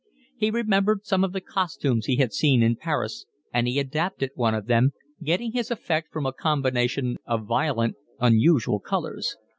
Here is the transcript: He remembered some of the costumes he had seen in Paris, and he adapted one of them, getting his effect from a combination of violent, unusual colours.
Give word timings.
He 0.35 0.49
remembered 0.49 1.05
some 1.05 1.23
of 1.23 1.31
the 1.31 1.39
costumes 1.41 2.07
he 2.07 2.15
had 2.15 2.33
seen 2.33 2.63
in 2.63 2.75
Paris, 2.75 3.27
and 3.53 3.67
he 3.67 3.77
adapted 3.77 4.31
one 4.33 4.55
of 4.55 4.65
them, 4.65 4.93
getting 5.21 5.51
his 5.51 5.69
effect 5.69 6.11
from 6.11 6.25
a 6.25 6.33
combination 6.33 7.17
of 7.27 7.45
violent, 7.45 7.97
unusual 8.19 8.79
colours. 8.79 9.37